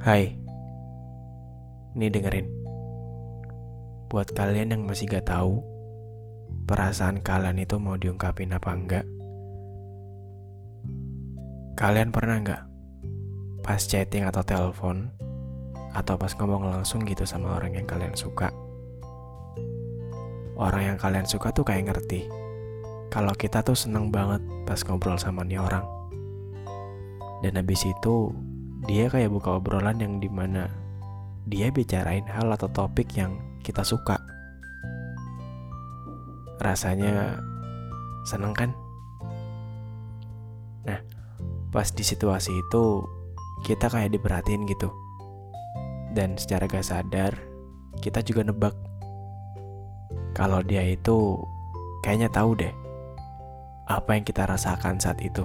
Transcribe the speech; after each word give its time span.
Hai, 0.00 0.32
ini 1.92 2.08
dengerin. 2.08 2.48
Buat 4.08 4.32
kalian 4.32 4.72
yang 4.72 4.88
masih 4.88 5.04
gak 5.04 5.28
tahu 5.28 5.60
perasaan 6.64 7.20
kalian 7.20 7.60
itu 7.60 7.76
mau 7.76 8.00
diungkapin 8.00 8.48
apa 8.56 8.72
enggak, 8.72 9.04
kalian 11.76 12.08
pernah 12.16 12.40
nggak 12.40 12.62
pas 13.60 13.76
chatting 13.76 14.24
atau 14.24 14.40
telepon 14.40 15.12
atau 15.92 16.16
pas 16.16 16.32
ngomong 16.32 16.72
langsung 16.72 17.04
gitu 17.04 17.28
sama 17.28 17.60
orang 17.60 17.76
yang 17.76 17.84
kalian 17.84 18.16
suka, 18.16 18.48
orang 20.56 20.96
yang 20.96 20.98
kalian 20.98 21.28
suka 21.28 21.52
tuh 21.52 21.68
kayak 21.68 21.92
ngerti 21.92 22.24
kalau 23.12 23.36
kita 23.36 23.60
tuh 23.60 23.76
seneng 23.76 24.08
banget 24.08 24.40
pas 24.64 24.80
ngobrol 24.80 25.20
sama 25.20 25.44
nih 25.44 25.60
orang. 25.60 25.84
Dan 27.44 27.60
habis 27.60 27.84
itu 27.84 28.32
dia 28.88 29.12
kayak 29.12 29.28
buka 29.28 29.60
obrolan 29.60 30.00
yang 30.00 30.16
di 30.22 30.30
mana 30.32 30.72
dia 31.44 31.68
bicarain 31.68 32.24
hal 32.24 32.48
atau 32.52 32.68
topik 32.70 33.12
yang 33.16 33.36
kita 33.60 33.84
suka. 33.84 34.16
Rasanya 36.60 37.40
seneng 38.24 38.52
kan? 38.52 38.70
Nah, 40.84 41.00
pas 41.72 41.88
di 41.92 42.04
situasi 42.04 42.52
itu 42.52 43.04
kita 43.68 43.92
kayak 43.92 44.16
diperhatiin 44.16 44.64
gitu. 44.68 44.88
Dan 46.10 46.34
secara 46.40 46.66
gak 46.66 46.84
sadar, 46.84 47.32
kita 48.00 48.24
juga 48.24 48.42
nebak 48.48 48.74
kalau 50.32 50.64
dia 50.64 50.82
itu 50.82 51.36
kayaknya 52.00 52.32
tahu 52.32 52.56
deh 52.56 52.72
apa 53.90 54.16
yang 54.16 54.24
kita 54.24 54.46
rasakan 54.46 54.96
saat 55.02 55.18
itu. 55.20 55.44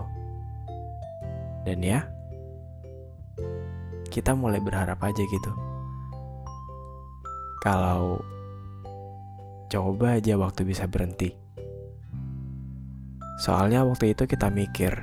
Dan 1.66 1.82
ya, 1.82 2.06
kita 4.16 4.32
mulai 4.32 4.64
berharap 4.64 5.04
aja 5.04 5.20
gitu. 5.20 5.52
Kalau 7.60 8.24
coba 9.68 10.16
aja 10.16 10.40
waktu 10.40 10.64
bisa 10.64 10.88
berhenti. 10.88 11.36
Soalnya 13.44 13.84
waktu 13.84 14.16
itu 14.16 14.24
kita 14.24 14.48
mikir 14.48 14.96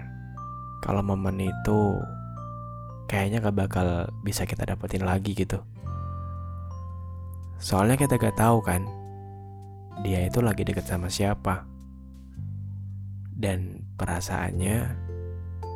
kalau 0.80 1.04
momen 1.04 1.36
itu 1.44 2.00
kayaknya 3.04 3.44
gak 3.44 3.68
bakal 3.68 4.08
bisa 4.24 4.48
kita 4.48 4.64
dapetin 4.64 5.04
lagi 5.04 5.36
gitu. 5.36 5.60
Soalnya 7.60 8.00
kita 8.00 8.16
gak 8.16 8.40
tahu 8.40 8.64
kan, 8.64 8.88
dia 10.00 10.24
itu 10.24 10.40
lagi 10.40 10.64
deket 10.64 10.88
sama 10.88 11.12
siapa. 11.12 11.68
Dan 13.36 13.84
perasaannya 14.00 14.78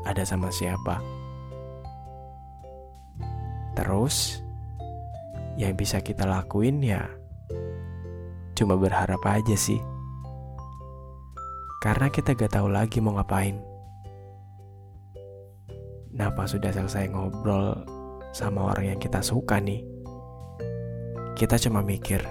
ada 0.09 0.23
sama 0.25 0.49
siapa. 0.49 1.26
Terus, 3.77 4.41
yang 5.61 5.77
bisa 5.77 6.01
kita 6.01 6.25
lakuin 6.25 6.81
ya 6.81 7.05
cuma 8.57 8.73
berharap 8.73 9.21
aja 9.29 9.53
sih. 9.53 9.79
Karena 11.85 12.09
kita 12.09 12.33
gak 12.33 12.57
tahu 12.57 12.73
lagi 12.73 13.05
mau 13.05 13.21
ngapain. 13.21 13.61
Nah 16.17 16.33
pas 16.33 16.49
sudah 16.49 16.73
selesai 16.73 17.13
ngobrol 17.13 17.85
sama 18.33 18.73
orang 18.73 18.97
yang 18.97 19.01
kita 19.01 19.21
suka 19.21 19.61
nih, 19.61 19.85
kita 21.37 21.61
cuma 21.61 21.85
mikir, 21.85 22.25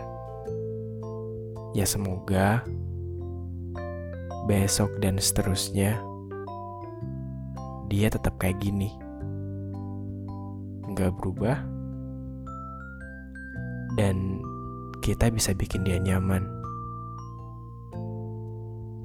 ya 1.78 1.86
semoga 1.86 2.66
besok 4.50 4.90
dan 4.98 5.22
seterusnya 5.22 6.02
dia 7.86 8.10
tetap 8.10 8.34
kayak 8.42 8.58
gini. 8.58 9.05
Nggak 10.96 11.12
berubah. 11.20 11.60
Dan 14.00 14.40
kita 15.04 15.28
bisa 15.30 15.52
bikin 15.52 15.84
dia 15.84 16.00
nyaman. 16.00 16.48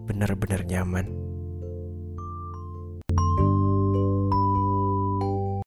Bener-bener 0.07 0.63
nyaman. 0.65 1.20